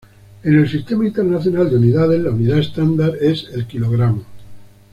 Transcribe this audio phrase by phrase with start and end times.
[0.41, 4.23] En el Sistema Internacional de Unidades la unidad estándar es el kilogramo.